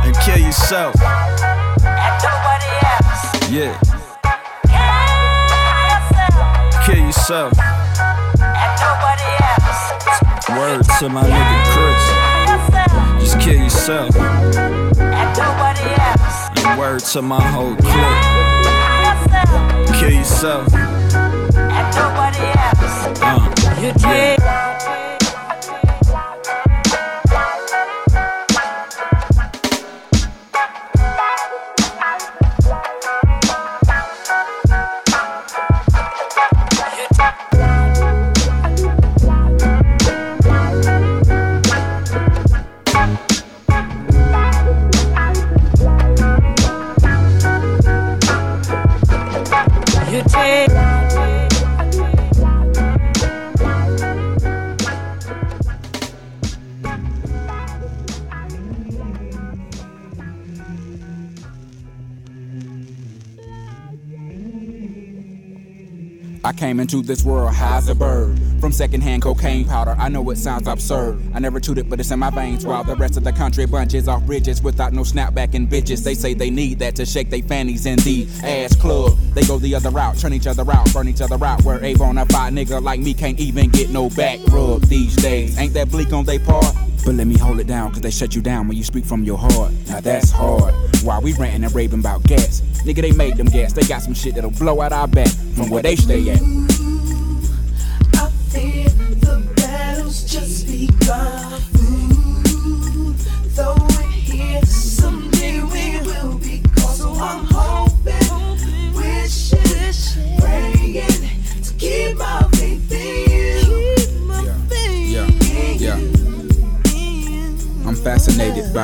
[0.04, 0.94] And kill yourself.
[3.50, 3.78] Yeah.
[6.86, 7.75] Kill yourself.
[10.48, 12.02] Word to my nigga Chris.
[13.20, 14.14] Just kill yourself.
[16.56, 18.22] And word to my whole clique.
[19.98, 20.68] Kill yourself.
[23.22, 23.54] Uh,
[24.04, 24.95] yeah.
[66.66, 68.36] Came into this world high as a bird.
[68.60, 71.16] From secondhand cocaine powder, I know it sounds absurd.
[71.32, 72.66] I never chewed it, but it's in my veins.
[72.66, 76.02] While the rest of the country bunches off bridges without no snapback and bitches.
[76.02, 79.16] They say they need that to shake their fannies in the ass club.
[79.34, 81.62] They go the other route, turn each other out, burn each other out.
[81.62, 85.56] Where a bona fide nigga like me can't even get no back rub these days.
[85.58, 86.74] Ain't that bleak on they part?
[87.06, 89.22] But let me hold it down, cause they shut you down when you speak from
[89.22, 89.70] your heart.
[89.86, 90.74] Now that's hard.
[91.04, 92.62] Why we ranting and raving about gas.
[92.84, 93.72] Nigga, they made them gas.
[93.72, 96.40] They got some shit that'll blow out our back from where they stay at.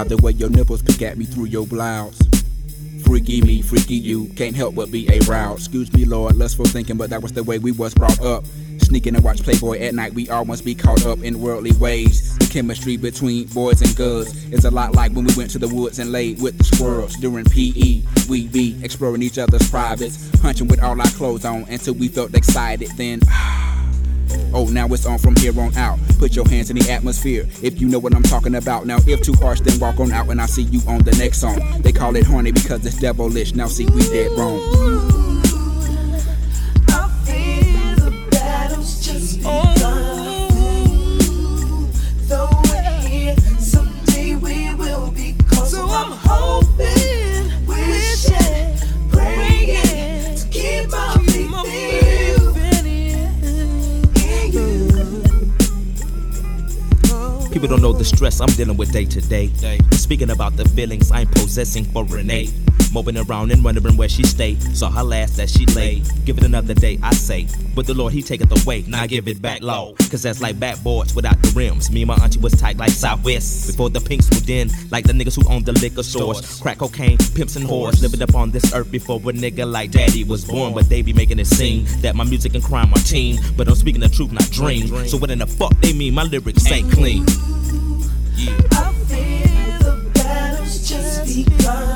[0.09, 2.19] The way your nipples pick at me through your blouse.
[3.05, 5.59] Freaky me, freaky you, can't help but be a route.
[5.59, 8.45] Excuse me, Lord, lustful thinking, but that was the way we was brought up.
[8.79, 12.37] Sneaking and watch Playboy at night, we all must be caught up in worldly ways.
[12.39, 15.69] The chemistry between boys and girls is a lot like when we went to the
[15.69, 18.03] woods and laid with the squirrels during PE.
[18.29, 22.35] We be exploring each other's privates, hunching with all our clothes on until we felt
[22.35, 22.91] excited.
[22.97, 23.21] Then.
[24.55, 25.99] Oh, now it's on from here on out.
[26.19, 28.87] Put your hands in the atmosphere if you know what I'm talking about.
[28.87, 31.41] Now, if too harsh, then walk on out and I'll see you on the next
[31.41, 31.59] song.
[31.83, 33.55] They call it horny because it's devilish.
[33.55, 35.22] Now, see, we dead wrong.
[57.69, 59.51] The stress I'm dealing with day to day.
[59.93, 62.49] Speaking about the feelings I'm possessing for Renee.
[62.93, 64.63] Moping around and wondering where she stayed.
[64.77, 66.07] Saw her last that she laid.
[66.25, 67.49] Give it another day, I say.
[67.75, 68.85] But the Lord, He taketh away.
[68.87, 69.95] Now I give it back low.
[70.11, 71.91] Cause that's like backboards without the rims.
[71.91, 73.67] Me and my auntie was tight like Southwest.
[73.67, 76.61] Before the pinks moved in, like the niggas who owned the liquor stores.
[76.61, 78.03] Crack cocaine, pimps and whores.
[78.03, 80.75] Living up on this earth before a nigga like daddy was born.
[80.75, 83.39] But they be making it seem that my music and crime are team.
[83.57, 84.89] But I'm speaking the truth, not dream.
[85.09, 86.15] So what in the fuck they mean?
[86.15, 87.25] My lyrics ain't clean.
[88.35, 88.53] Yeah.
[88.73, 91.92] I feel the battle's just begun.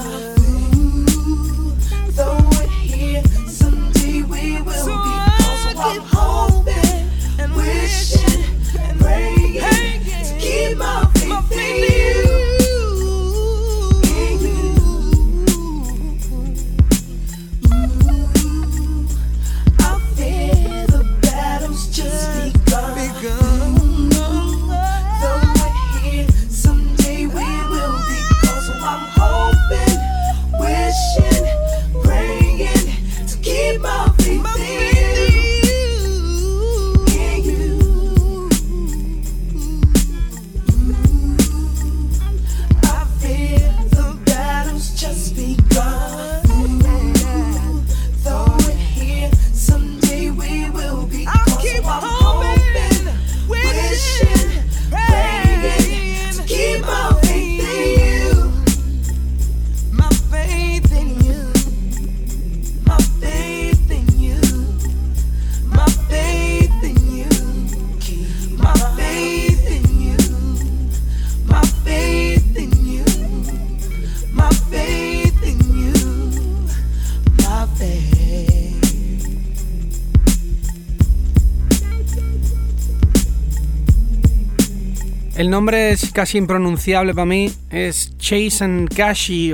[85.56, 88.90] Nombre es casi impronunciable para mí, es Chase and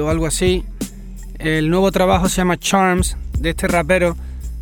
[0.00, 0.64] o algo así.
[1.38, 4.16] El nuevo trabajo se llama Charms de este rapero.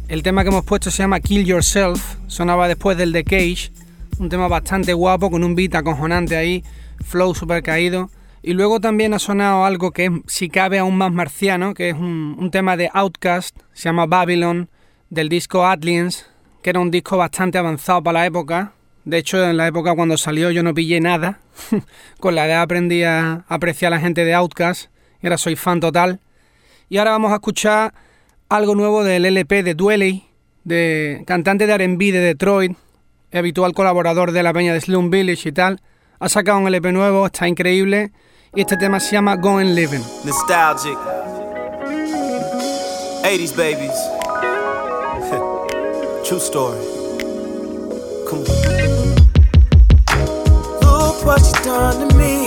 [0.08, 3.72] El tema que hemos puesto se llama Kill Yourself, sonaba después del The Cage.
[4.18, 6.62] Un tema bastante guapo con un beat acojonante ahí,
[7.06, 8.10] flow super caído.
[8.42, 11.94] Y luego también ha sonado algo que es, si cabe, aún más marciano, que es
[11.94, 14.68] un, tema de Outkast, se llama Babylon,
[15.08, 16.26] del disco Atlians,
[16.62, 18.74] que era un disco bastante avanzado para la época.
[19.10, 21.40] De hecho, en la época cuando salió yo no pillé nada.
[22.20, 24.88] Con la edad aprendí a apreciar a la gente de Outkast
[25.20, 26.20] y ahora soy fan total.
[26.88, 27.92] Y ahora vamos a escuchar
[28.48, 30.26] algo nuevo del LP de Dwelly,
[30.62, 32.76] de cantante de R&B de Detroit,
[33.32, 35.80] habitual colaborador de la peña de Slum Village y tal.
[36.20, 38.12] Ha sacado un LP nuevo, está increíble.
[38.54, 40.02] Y este tema se llama Going Living.
[40.24, 40.96] Nostalgic.
[43.24, 43.90] 80s babies.
[46.28, 46.78] True story.
[48.28, 48.89] Come on.
[51.70, 52.39] To me.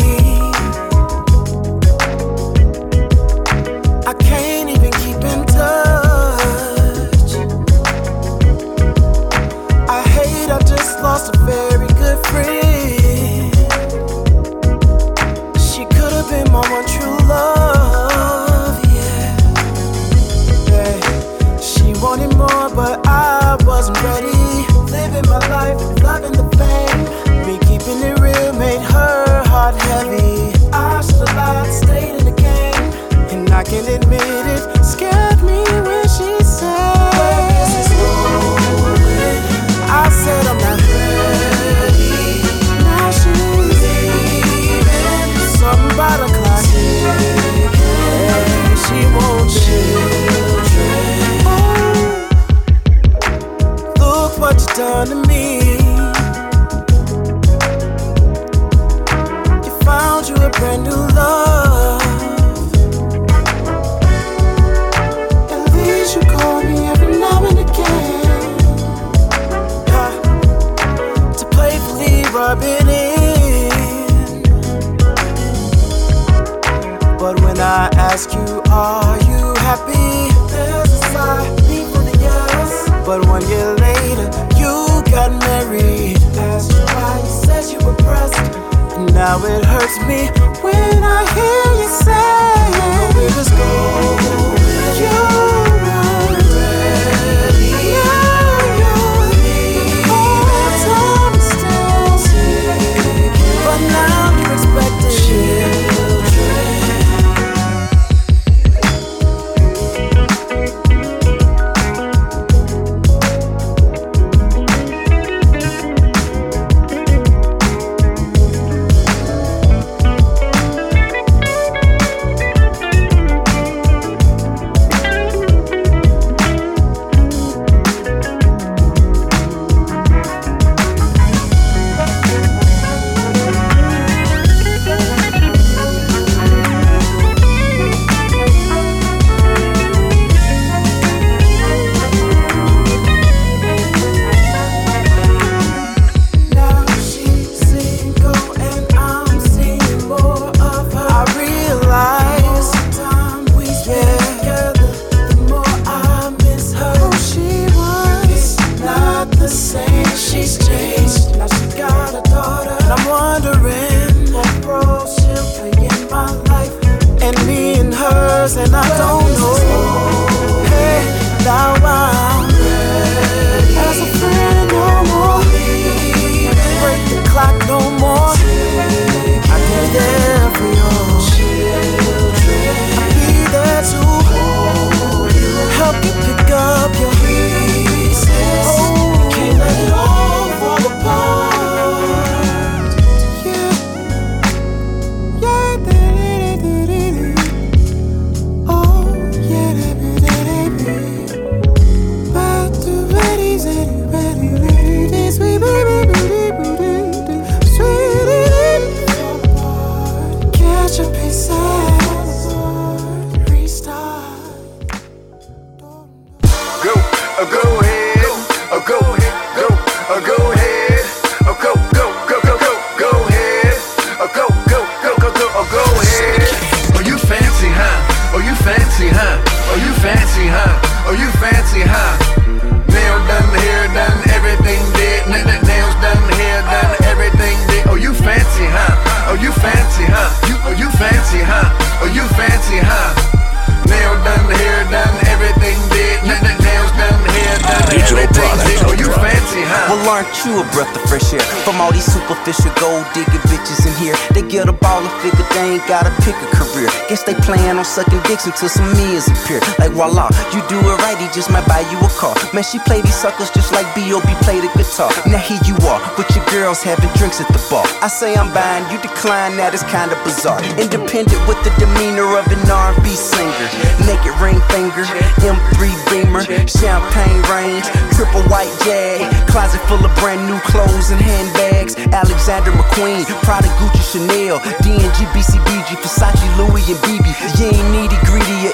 [258.45, 259.59] Until some millions appear.
[259.79, 262.35] Like voila, you do it right, he just might buy you a car.
[262.53, 264.27] Man, she play these suckers just like B.O.B.
[264.43, 265.11] play the guitar.
[265.27, 267.85] Now here you are, with your girls having drinks at the bar.
[268.01, 270.59] I say I'm buying, you decline, that is kinda bizarre.
[270.75, 273.67] Independent with the demeanor of an R&B singer.
[274.05, 275.05] Naked ring finger,
[275.43, 275.79] M3
[276.09, 281.95] Beamer, champagne range, triple white jag, closet full of brand new clothes and handbags.
[282.11, 287.25] Alexander McQueen, Prada, Gucci, Chanel, D&G, BCBG, Versace, Louis, and BB.
[287.59, 288.17] You ain't needy,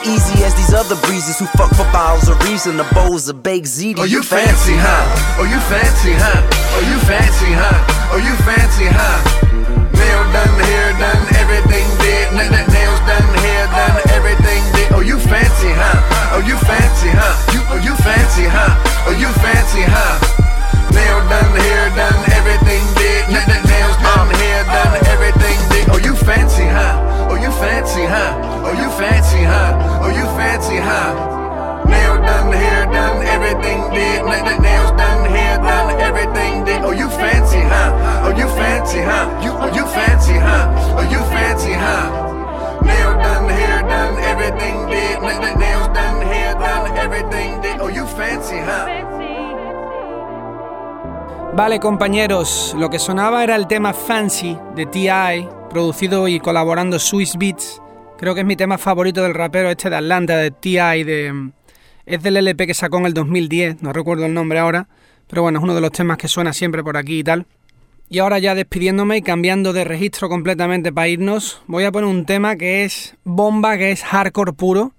[0.06, 3.68] easy as these other breezes who fuck for bottles of reason, the bowls of baked
[3.68, 4.00] ziti.
[4.00, 5.39] Oh, you fancy, huh?
[5.39, 6.39] Oh, you fancy, huh?
[6.76, 7.78] Oh, you fancy, huh?
[8.14, 9.18] Oh, you fancy, huh?
[9.93, 12.32] Nail done, hair done, everything did.
[12.32, 14.89] N- n- nails done, hair done, everything did.
[14.95, 16.38] Oh, you fancy, huh?
[16.38, 17.36] Oh, you fancy, huh?
[17.52, 18.72] You, oh, you fancy, huh?
[19.10, 20.16] Oh, you fancy, huh?
[20.95, 23.28] Nail done, hair done, everything did.
[23.36, 24.38] N- nails done, uh.
[24.39, 25.86] hair done, everything did.
[25.91, 27.18] Oh, you fancy, huh?
[27.41, 28.31] You fancy, huh?
[28.65, 30.01] Oh, you fancy, huh?
[30.03, 31.13] Oh, you fancy, huh?
[31.85, 34.23] Nail done, hair done, everything did.
[34.25, 36.81] Nails done, hair done, everything did.
[36.83, 38.25] Oh, you fancy, huh?
[38.25, 39.27] Oh, you fancy, huh?
[39.43, 40.67] You, oh, you fancy, huh?
[40.97, 42.09] Oh, you fancy, huh?
[42.83, 45.21] Nail done, hair done, everything did.
[45.57, 47.79] Nails done, hair done, everything did.
[47.81, 48.85] Oh, you fancy, huh?
[51.53, 57.38] Vale, compañeros, lo que sonaba era el tema Fancy de T.I., producido y colaborando Swiss
[57.38, 57.82] Beats.
[58.17, 61.51] Creo que es mi tema favorito del rapero este de Atlanta, de T.I., de...
[62.05, 64.88] Es del LP que sacó en el 2010, no recuerdo el nombre ahora,
[65.28, 67.45] pero bueno, es uno de los temas que suena siempre por aquí y tal.
[68.09, 72.26] Y ahora ya despidiéndome y cambiando de registro completamente para irnos, voy a poner un
[72.26, 74.93] tema que es bomba, que es hardcore puro.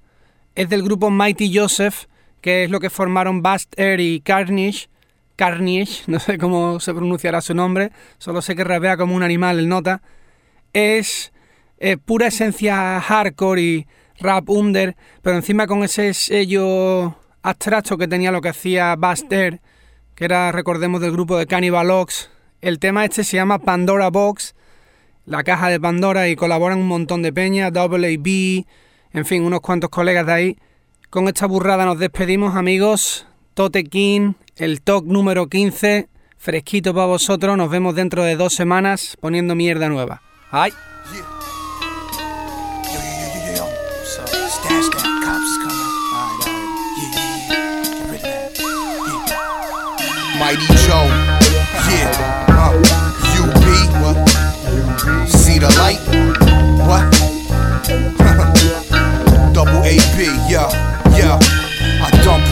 [0.55, 2.05] Es del grupo Mighty Joseph,
[2.41, 4.89] que es lo que formaron Bast Air y Carnage.
[5.35, 9.59] Carnage, no sé cómo se pronunciará su nombre, solo sé que rapea como un animal
[9.59, 10.01] el nota.
[10.73, 11.33] Es
[11.79, 13.87] eh, pura esencia hardcore y
[14.19, 19.61] rap under, pero encima con ese sello abstracto que tenía lo que hacía Buster,
[20.15, 22.31] que era, recordemos, del grupo de Cannibal Ox.
[22.61, 24.55] El tema este se llama Pandora Box,
[25.25, 28.67] la caja de Pandora, y colaboran un montón de peñas, B,
[29.13, 30.59] en fin, unos cuantos colegas de ahí.
[31.09, 33.27] Con esta burrada nos despedimos, amigos.
[33.55, 37.57] Tote King, el talk número 15, fresquito para vosotros.
[37.57, 40.23] Nos vemos dentro de dos semanas poniendo mierda nueva.
[40.53, 40.73] ¡Ay!
[44.03, 45.91] Stash that, cops coming.
[46.11, 46.51] Alright.
[46.99, 47.87] Yeah, yeah, yeah.
[47.87, 48.59] Get rid of that.
[49.07, 49.31] Yeah.
[50.41, 51.07] Mighty Joe,
[51.87, 52.11] yeah,
[52.51, 52.75] uh,
[53.39, 53.63] UB,
[54.03, 54.19] what?
[55.29, 56.03] See the light,
[56.83, 57.07] what?
[59.55, 60.19] Double AB,
[60.51, 60.67] yeah,
[61.17, 61.70] yeah.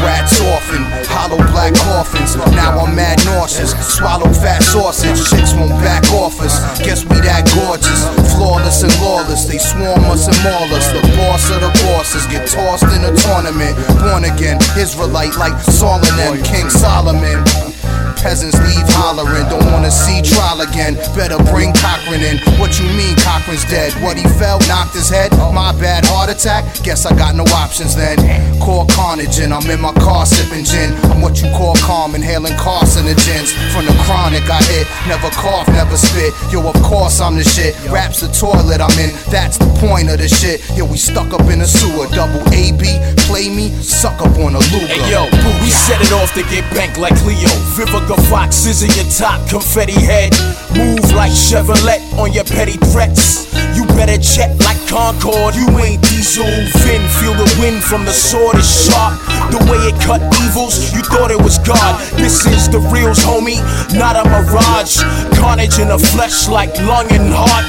[0.01, 2.37] Rats often, hollow black coffins.
[2.55, 5.19] Now I'm mad nauseous, swallow fat sausage.
[5.31, 6.55] Chicks won't back off us.
[6.79, 9.45] Guess we that gorgeous, flawless and lawless.
[9.47, 10.87] They swarm us and maul us.
[10.93, 13.77] The boss of the bosses get tossed in a tournament.
[13.99, 17.78] Born again, Israelite like Solomon, King Solomon.
[18.18, 20.95] Peasants leave hollering, don't wanna see trial again.
[21.14, 22.39] Better bring Cochran in.
[22.59, 23.95] What you mean Cochran's dead?
[24.03, 25.30] What he felt, knocked his head?
[25.55, 26.66] My bad, heart attack?
[26.82, 28.18] Guess I got no options then.
[28.61, 30.93] Call carnage and I'm in my car sipping gin.
[31.14, 33.55] I'm what you call calm, inhaling carcinogens.
[33.72, 36.34] From the chronic I hit, never cough, never spit.
[36.51, 37.78] Yo, of course I'm the shit.
[37.89, 40.61] Raps the toilet I'm in, that's the point of the shit.
[40.76, 42.11] Yo, we stuck up in the sewer.
[42.11, 42.82] Double AB,
[43.30, 44.91] play me, suck up on a Luger.
[44.91, 45.24] Hey yo,
[45.62, 47.49] we set it off to get banked like Cleo.
[47.79, 50.33] Vivica Fox is in your top, confetti head.
[50.74, 53.47] Move like Chevrolet on your petty threats.
[53.76, 55.55] You better check like Concord.
[55.55, 56.43] You ain't diesel.
[56.83, 59.14] Vin, feel the wind from the sword is sharp.
[59.55, 62.03] The way it cut evils, you thought it was God.
[62.18, 63.62] This is the reals, homie,
[63.95, 64.99] not a mirage.
[65.39, 67.66] Carnage in the flesh like lung and heart.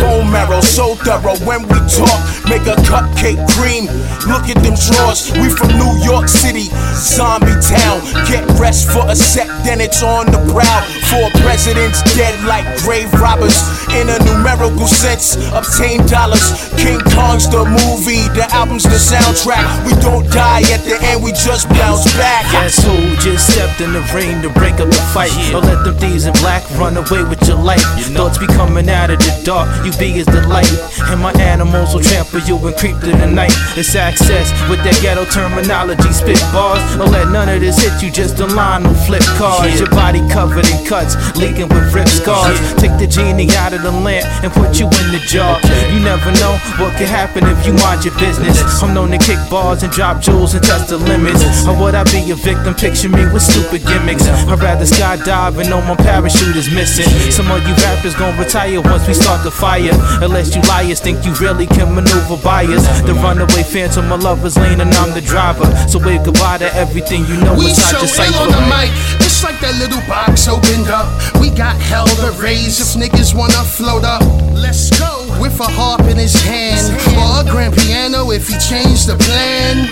[0.00, 2.18] Bone marrow so thorough when we talk.
[2.48, 3.86] Make a cupcake cream.
[4.26, 5.30] Look at them drawers.
[5.38, 8.02] We from New York City, zombie town.
[8.26, 10.84] Get rest for a sec, then it's on the prowl.
[11.08, 13.56] Four presidents dead like grave robbers.
[13.96, 16.44] In a numerical sense, obtain dollars.
[16.76, 19.64] King Kong's the movie, the album's the soundtrack.
[19.88, 22.44] We don't die at the end, we just bounce back.
[22.52, 25.32] Guess who just stepped in the ring to break up the fight?
[25.50, 27.84] Don't let them thieves in black run away with your life.
[28.12, 30.68] Thoughts be coming out of the dark, you be as the light.
[31.08, 33.52] And my animals will trample you and creep through the night.
[33.76, 36.84] It's access with that ghetto terminology, spit bars.
[36.96, 39.78] Don't let none of this hit you, just a line will flip cars.
[39.78, 42.58] Your body covered in cuts, leaking with rip scars.
[42.76, 45.58] Take the genie out of the lamp and put you in the jar.
[45.92, 48.58] You never know what could happen if you mind your business.
[48.82, 51.42] I'm known to kick bars and drop jewels and test the limits.
[51.66, 52.74] Or would I be a victim?
[52.74, 54.26] Picture me with stupid gimmicks.
[54.26, 57.08] I'd rather skydive and know my parachute is missing.
[57.30, 59.92] Some of you rappers gon' retire once we start the fire.
[60.22, 62.84] Unless you liars think you really can maneuver bias.
[63.02, 65.66] The runaway phantom, my lover's lane, and I'm the driver.
[65.88, 68.42] So wave goodbye to everything you know We inside your cipher.
[68.42, 71.08] on the mic, it's like that little box opened up.
[71.40, 74.22] We got hell to raise if niggas wanna float up.
[74.54, 79.08] Let's go with a harp in his hand or a grand piano if he changed
[79.08, 79.88] the plan.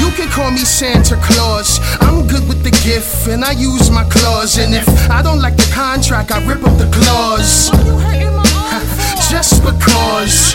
[0.00, 1.80] You can call me Santa Claus.
[2.00, 4.58] I'm good with the gift and I use my claws.
[4.58, 7.70] And if I don't like the contract, I rip up the clause.
[9.30, 10.54] Just because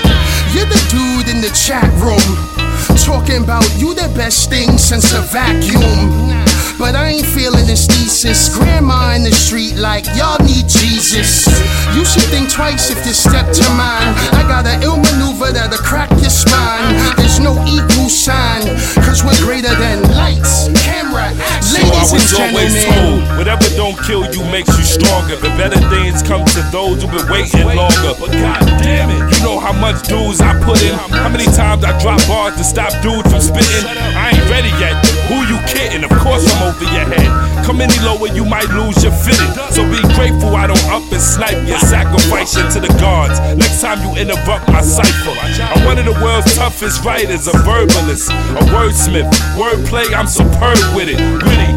[0.53, 2.51] you're the dude in the chat room
[2.97, 6.50] talking about you the best thing since a vacuum.
[6.81, 8.49] But I ain't feeling his thesis.
[8.57, 11.45] Grandma in the street, like y'all need Jesus.
[11.93, 14.17] You should think twice if you step to mine.
[14.33, 16.97] I got an ill maneuver that'll crack your spine.
[17.21, 18.65] There's no equal sign,
[19.05, 21.85] cause we're greater than lights, camera, action.
[21.85, 25.37] So I was always told, whatever don't kill you makes you stronger.
[25.37, 28.17] The better things come to those who've been waiting longer.
[28.17, 30.97] But god damn it, you know how much dues I put in.
[31.13, 33.85] How many times I drop bars to stop dudes from spitting?
[34.17, 34.97] I ain't ready yet.
[35.29, 36.03] Who you kidding?
[36.03, 37.29] Of course I'm over your head.
[37.65, 39.51] Come any lower, you might lose your fitting.
[39.75, 43.39] So be grateful I don't up and snipe you, sacrifice you to the gods.
[43.59, 45.35] Next time you interrupt my cipher.
[45.35, 49.29] I'm one of the world's toughest writers, a verbalist, a wordsmith.
[49.59, 51.19] Wordplay, I'm superb with it.
[51.19, 51.69] Witty,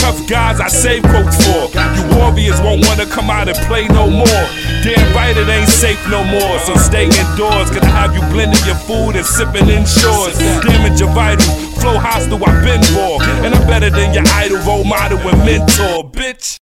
[0.00, 1.68] tough guys I save quotes for.
[1.96, 4.44] You warriors won't wanna come out and play no more.
[4.82, 6.58] Damn right it ain't safe no more.
[6.60, 10.40] So stay indoors, gonna have you blending your food and sipping inshores.
[10.64, 13.22] Damage your vitals, flow hostile, I've been for.
[13.44, 16.58] And I'm better than your idol, role model, and mentor, bitch.